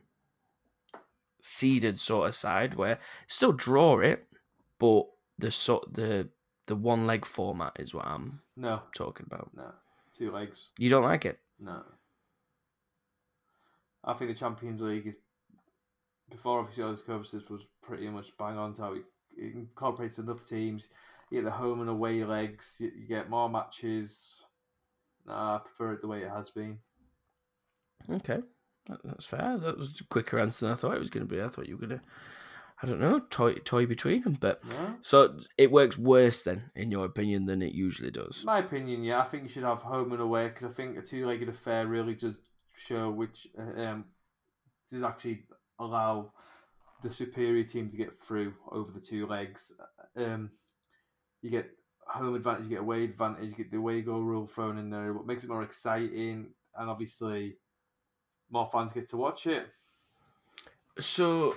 [1.46, 4.26] seeded sort of side where still draw it,
[4.78, 5.04] but
[5.38, 6.28] the sort the
[6.66, 9.50] The one leg format is what I'm No, talking about.
[9.54, 9.70] no,
[10.16, 10.70] two legs.
[10.78, 11.42] You don't like it?
[11.60, 11.82] No.
[14.02, 15.16] I think the Champions League is
[16.30, 19.04] before obviously all this COVID was pretty much bang on to how it,
[19.36, 20.88] it incorporates enough teams.
[21.30, 22.76] You get the home and away legs.
[22.80, 24.42] You, you get more matches.
[25.26, 26.78] Nah, I prefer it the way it has been.
[28.10, 28.40] Okay,
[29.04, 29.58] that's fair.
[29.58, 31.40] That was a quicker answer than I thought it was going to be.
[31.42, 32.04] I thought you were going to,
[32.82, 34.36] I don't know, toy toy between them.
[34.40, 34.96] But No?
[35.00, 38.42] so it works worse then, in your opinion, than it usually does.
[38.44, 41.02] My opinion, yeah, I think you should have home and away because I think a
[41.02, 42.36] two-legged affair really does
[42.76, 44.04] show which um
[44.90, 45.44] does actually
[45.78, 46.32] allow
[47.02, 49.72] the superior team to get through over the two legs.
[50.16, 50.50] Um,
[51.42, 51.70] you get
[52.06, 55.12] home advantage, you get away advantage, you get the away goal rule thrown in there,
[55.12, 57.56] what makes it more exciting, and obviously
[58.54, 59.66] more fans get to watch it.
[60.98, 61.56] So,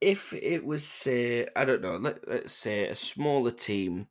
[0.00, 4.08] if it was say, I don't know, let let's say a smaller team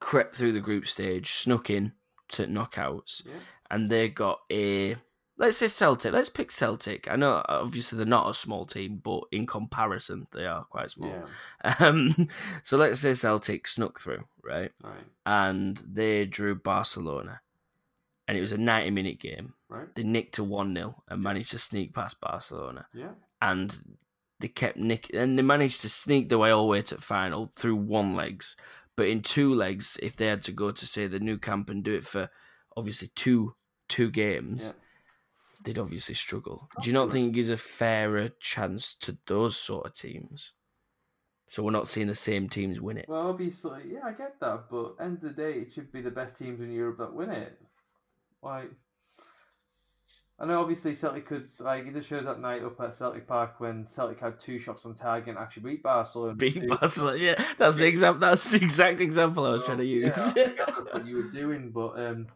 [0.00, 1.92] crept through the group stage, snuck in
[2.28, 3.32] to knockouts, Yeah.
[3.70, 4.96] and they got a
[5.38, 6.12] let's say Celtic.
[6.14, 7.10] Let's pick Celtic.
[7.10, 11.10] I know obviously they're not a small team, but in comparison, they are quite small.
[11.10, 11.74] Yeah.
[11.80, 12.28] Um,
[12.62, 15.04] so let's say Celtic snuck through, right, Right.
[15.26, 17.40] and they drew Barcelona,
[18.28, 19.54] and it was a ninety-minute game.
[19.68, 19.92] Right.
[19.94, 23.12] They nicked to one 0 and managed to sneak past Barcelona Yeah.
[23.42, 23.96] and
[24.40, 27.00] they kept nick and they managed to sneak their way all the way to the
[27.02, 28.56] final through one legs.
[28.96, 31.82] But in two legs, if they had to go to say the Nou Camp and
[31.84, 32.30] do it for
[32.76, 33.54] obviously two
[33.88, 34.72] two games, Yeah.
[35.64, 36.68] they'd obviously struggle.
[36.82, 40.52] Do you not think it gives a fairer chance to those sort of teams?
[41.48, 43.06] So we're not seeing the same teams win it.
[43.08, 46.10] Well, obviously, yeah, I get that, but end of the day, it should be the
[46.10, 47.60] best teams in Europe that win it.
[48.46, 48.70] Like,
[50.38, 53.58] I know obviously Celtic could like it just shows that night up at Celtic Park
[53.58, 56.34] when Celtic had two shots on target and actually beat Barcelona.
[56.34, 58.20] Beat Barcelona, yeah, that's the example.
[58.20, 60.32] That's the exact example I was trying to Yeah, use.
[60.32, 62.26] Think that's what you were doing, but um,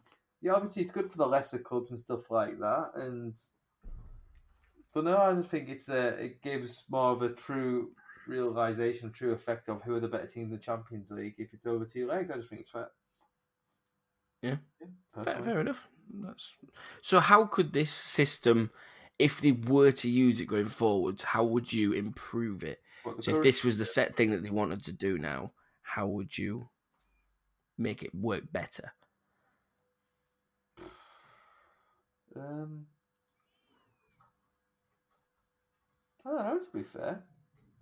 [0.41, 3.39] yeah, obviously it's good for the lesser clubs and stuff like that, and
[4.93, 7.91] but no, I just think it's a it gives more of a true
[8.27, 11.65] realization, true effect of who are the better teams in the Champions League if it's
[11.65, 12.29] over two legs.
[12.31, 12.89] I just think it's fair.
[14.41, 14.55] Yeah.
[15.23, 15.87] Fair, fair enough.
[16.13, 16.55] That's...
[17.01, 18.71] So, how could this system,
[19.19, 22.79] if they were to use it going forwards, how would you improve it?
[23.05, 26.07] The So, if this was the set thing that they wanted to do now, how
[26.07, 26.69] would you
[27.77, 28.93] make it work better?
[32.35, 32.85] Um,
[36.25, 36.59] I don't know.
[36.59, 37.23] To be fair,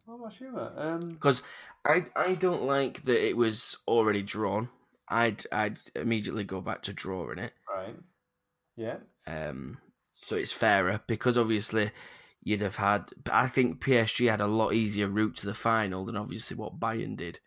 [0.07, 0.73] I'm not sure.
[0.75, 1.41] Um, Because
[1.85, 4.69] I I don't like that it was already drawn.
[5.07, 7.53] I'd I'd immediately go back to drawing it.
[7.69, 7.95] right.
[8.79, 8.97] Yeah.
[9.27, 9.77] Um,
[10.15, 11.91] so it's fairer because obviously
[12.41, 13.11] you'd have had.
[13.29, 17.17] I think PSG had a lot easier route to the final than obviously what Bayern
[17.17, 17.41] did.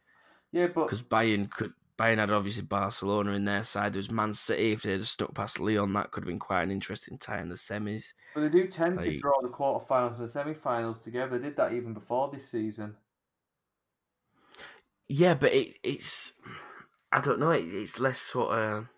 [0.52, 3.94] Yeah, but because Bayern could Bayern had obviously Barcelona in their side.
[3.94, 4.72] There was Man City.
[4.72, 7.48] If they'd have stuck past Lyon, that could have been quite an interesting tie in
[7.48, 8.12] the semis.
[8.34, 11.38] but they do tend to draw the quarterfinals and the semi-finals together.
[11.38, 12.96] They did that even before this season.
[15.08, 16.34] Yeah, but it, it's
[17.10, 17.52] I don't know.
[17.52, 18.88] It, it's less sort of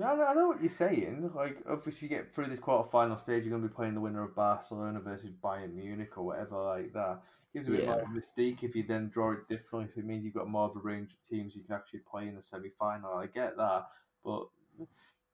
[0.00, 1.30] I know, I know what you're saying.
[1.34, 4.22] Like, obviously, you get through this quarterfinal stage, you're going to be playing the winner
[4.22, 7.20] of Barcelona versus Bayern Munich or whatever like that.
[7.52, 7.86] Gives a bit Yeah.
[7.96, 9.90] more mystique if you then draw it differently.
[9.92, 12.28] So it means you've got more of a range of teams you can actually play
[12.28, 13.12] in the semi-final.
[13.14, 13.86] I get that,
[14.24, 14.48] but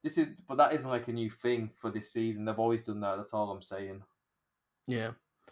[0.03, 2.45] this is but that isn't like a new thing for this season.
[2.45, 3.17] They've always done that.
[3.17, 4.03] That's all I'm saying.
[4.87, 5.11] yeah.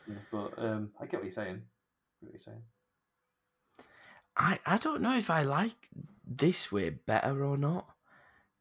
[0.09, 1.63] Yeah, but um, I get what you're saying.
[1.63, 2.63] I get what you're saying.
[4.37, 5.89] I I don't know if I like
[6.25, 7.92] this way better or not.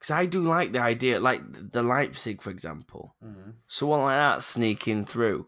[0.02, 3.16] Because I do like the idea, like the Leipzig, for example.
[3.24, 3.54] Mm.
[3.68, 5.46] Someone like that sneaking through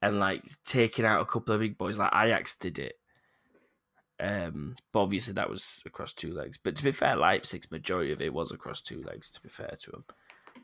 [0.00, 3.00] and like taking out a couple of big boys, like Ajax did it.
[4.20, 6.56] Um, but obviously that was across two legs.
[6.62, 9.28] But to be fair, Leipzig's majority of it was across two legs.
[9.32, 10.04] To be fair to them,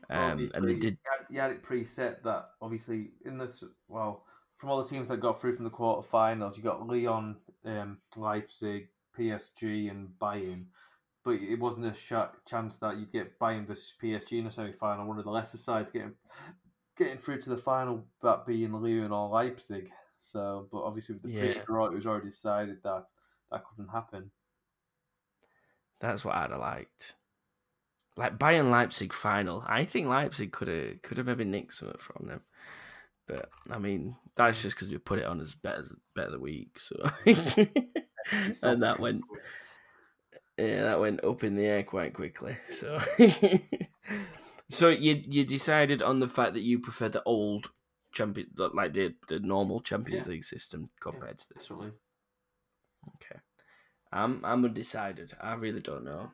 [0.09, 0.97] um, and they did.
[1.03, 4.23] You had, you had it preset that obviously in this well
[4.55, 7.35] from all the teams that got through from the quarterfinals, you got Lyon,
[7.65, 8.87] um, Leipzig,
[9.17, 10.65] PSG, and Bayern.
[11.27, 12.13] But it wasn't a sh-
[12.49, 15.05] chance that you'd get Bayern versus PSG in a semi final.
[15.05, 16.13] One of the lesser sides getting
[16.97, 19.91] getting through to the final, that being Lyon or Leipzig.
[20.21, 21.53] So, but obviously with the Yeah.
[21.55, 23.07] pre-draw, it was already decided that
[23.51, 24.31] that couldn't happen.
[25.99, 27.15] That's what I'd have liked.
[28.15, 29.65] Like Bayern Leipzig final.
[29.67, 32.41] I think Leipzig could have could have maybe nicked something from them.
[33.27, 35.83] But I mean, that's just because we put it on as better
[36.15, 36.79] better the week.
[36.79, 39.25] So and that went
[40.57, 42.57] yeah, that went up in the air quite quickly.
[42.71, 42.99] So
[44.69, 47.71] so you you decided on the fact that you prefer the old
[48.13, 50.31] champion like the the normal Champions Yeah.
[50.33, 51.93] League system compared to this one.
[53.15, 53.39] Okay.
[54.11, 55.33] I'm I'm undecided.
[55.41, 56.31] I really don't know.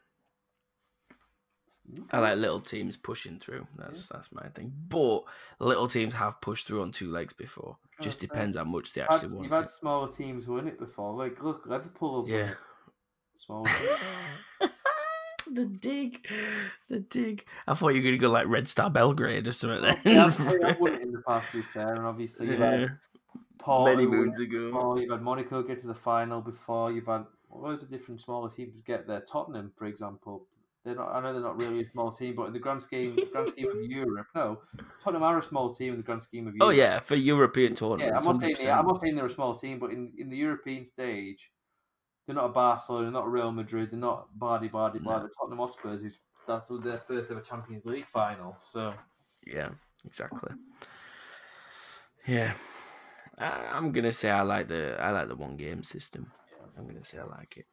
[2.12, 3.68] I like little teams pushing through.
[3.78, 4.72] That's that's my thing.
[4.88, 5.24] But
[5.60, 7.78] little teams have pushed through on two legs before.
[7.82, 9.44] Oh, Just depends how much they You've actually want.
[9.44, 11.14] You've had smaller teams win it before.
[11.14, 12.52] Like, look, Liverpool have won Yeah.
[12.52, 12.58] it.
[13.36, 14.72] Smaller teams.
[15.52, 16.26] the dig,
[16.90, 17.46] the dig.
[17.68, 19.82] I thought you were gonna go like Red Star Belgrade or something.
[19.82, 22.60] Then yeah, I've, I've won it in the past, to be fair, and obviously you've
[22.60, 22.98] had
[23.68, 24.68] Yeah, many moons ago.
[24.68, 28.50] before, you've had Monaco get to the final before, you've had loads of different smaller
[28.50, 29.22] teams get there.
[29.22, 30.48] Tottenham, for example,
[30.86, 31.10] they're not.
[31.10, 33.68] I know they're not really a small team, but in the grand scheme, grand scheme
[33.70, 34.60] of Europe, no,
[35.02, 36.76] Tottenham are a small team in the grand scheme of oh, Europe.
[36.76, 38.18] Oh yeah, for European Yeah, tournaments.
[38.18, 40.38] I'm not saying they're, I'm not saying they're a small team, but in, in the
[40.38, 41.52] European stage,
[42.26, 45.10] they're not a Barcelona, they're not a Real Madrid, they're not Bardi Bardi No.
[45.12, 45.28] Bardi.
[45.38, 48.56] Tottenham Hotspurs, who's that's their first ever Champions League final.
[48.60, 48.94] So
[49.46, 49.70] Yeah,
[50.06, 50.52] exactly.
[52.28, 52.54] Yeah,
[53.38, 56.32] I, I'm gonna say I like the I like the one game system.
[56.78, 57.66] I'm gonna say I like it.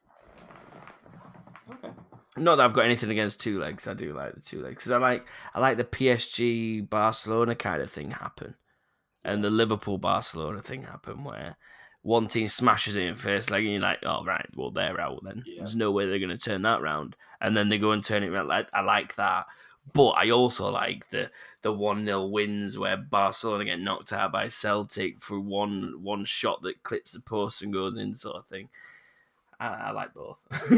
[1.71, 1.91] okay,
[2.37, 3.87] Not that I've got anything against two legs.
[3.87, 7.81] I do like the two legs because I like I like the PSG Barcelona kind
[7.81, 8.55] of thing happen,
[9.23, 11.57] and the Liverpool Barcelona thing happen where
[12.03, 15.23] one team smashes it in first leg and you're like, oh right, well they're out
[15.23, 15.43] then.
[15.45, 15.59] Yeah.
[15.59, 18.23] There's no way they're going to turn that round, and then they go and turn
[18.23, 18.47] it around.
[18.47, 19.45] Like I like that,
[19.93, 21.29] but I also like the
[21.61, 26.63] the one 0 wins where Barcelona get knocked out by Celtic for one one shot
[26.63, 28.69] that clips the post and goes in, sort of thing.
[29.59, 30.39] I, I like both.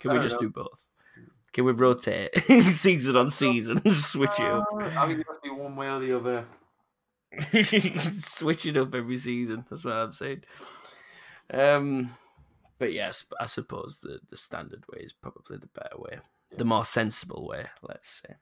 [0.00, 0.40] Can we just enough.
[0.40, 0.88] do both?
[1.52, 2.36] Can we rotate
[2.68, 6.00] season on season, switch it up, Uh, I mean, it must be one way or
[6.00, 6.44] the other.
[8.20, 9.64] switch it up every season?
[9.68, 10.44] That's what I'm saying.
[11.52, 12.16] Um,
[12.78, 16.18] but yes, I suppose the the standard way is probably the better way,
[16.56, 17.66] the more sensible way.
[17.82, 18.34] Let's say.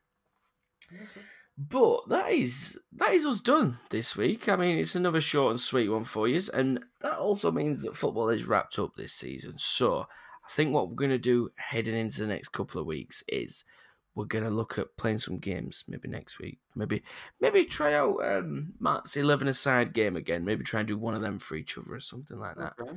[1.59, 4.49] But that is that is us done this week.
[4.49, 7.97] I mean, it's another short and sweet one for you, and that also means that
[7.97, 9.55] football is wrapped up this season.
[9.59, 10.07] So
[10.45, 13.64] I think what we're going to do heading into the next couple of weeks is
[14.15, 15.85] we're going to look at playing some games.
[15.89, 17.03] Maybe next week, maybe
[17.41, 20.45] maybe try out um, Matt's eleven aside game again.
[20.45, 22.75] Maybe try and do one of them for each other or something like that.
[22.81, 22.93] Okay.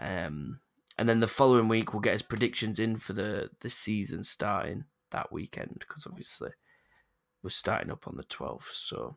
[0.00, 0.60] Um,
[0.98, 4.84] and then the following week we'll get his predictions in for the the season starting
[5.10, 6.50] that weekend because obviously
[7.42, 9.16] we're starting up on the 12th so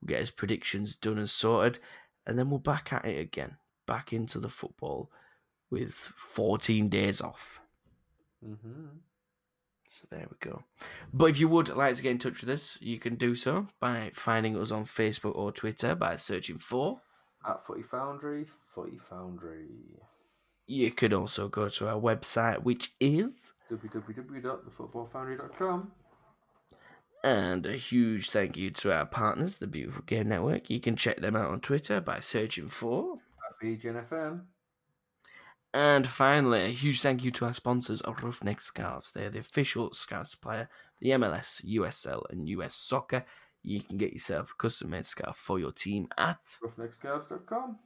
[0.00, 1.78] we'll get his predictions done and sorted
[2.26, 3.56] and then we're back at it again
[3.86, 5.10] back into the football
[5.70, 7.60] with 14 days off
[8.44, 8.86] Mm-hmm.
[9.88, 10.62] So there we go
[11.12, 13.66] but if you would like to get in touch with us you can do so
[13.80, 17.00] by finding us on facebook or twitter by searching for
[17.46, 19.68] At Footie Foundry, Footie Foundry.
[20.66, 25.92] you can also go to our website which is www.thefootballfoundry.com.
[27.24, 30.70] And a huge thank you to our partners, the Beautiful Game Network.
[30.70, 33.16] You can check them out on Twitter by searching for.
[33.48, 34.42] At BGNFM.
[35.74, 39.12] And finally, a huge thank you to our sponsors, of Ruffneck Scarves.
[39.12, 40.68] They're the official scarf supplier,
[41.00, 43.24] the MLS, USL, and US Soccer.
[43.62, 47.78] You can get yourself a custom made scarf for your team at Ruffneckscarves.com.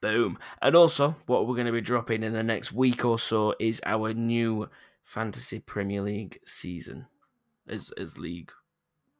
[0.00, 0.38] Boom.
[0.62, 3.82] And also, what we're going to be dropping in the next week or so is
[3.84, 4.70] our new
[5.04, 7.06] Fantasy Premier League season
[7.68, 8.52] as as league.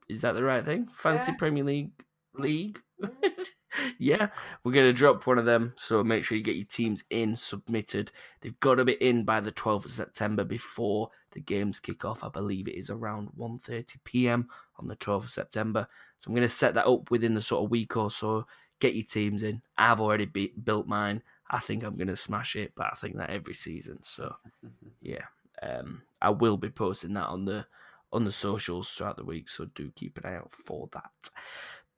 [0.09, 0.89] Is that the right thing?
[0.93, 1.39] Fantasy Yeah.
[1.39, 1.93] Premier League
[2.37, 2.41] mm.
[2.43, 2.81] league?
[3.03, 3.47] Mm.
[3.99, 4.29] yeah,
[4.65, 5.75] we're going to drop one of them.
[5.77, 8.13] So make sure you get your teams in, submitted.
[8.41, 12.25] They've got to be in by the 12th of September before the games kick off.
[12.25, 14.49] I believe it is around 1.30 p.m.
[14.79, 15.87] on the 12th of September.
[16.21, 18.47] So I'm going to set that up within the sort of week or so
[18.81, 19.63] get your teams in.
[19.79, 21.23] I've already be- built mine.
[21.51, 24.03] I think I'm going to smash it, but I think that every season.
[24.03, 24.35] So
[25.01, 25.25] yeah,
[25.63, 27.67] um, I will be posting that on the
[28.13, 29.49] on the socials throughout the week.
[29.49, 31.31] So do keep an eye out for that.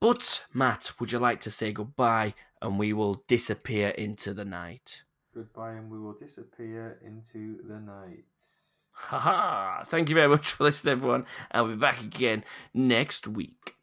[0.02, 5.04] But Matt, would you like to say goodbye and we will disappear into the night?
[5.32, 8.24] Goodbye, and we will disappear into the night.
[8.90, 9.84] Haha!
[9.84, 11.26] Thank you very much for listening, everyone.
[11.52, 12.42] I'll be back again
[12.74, 13.76] next week.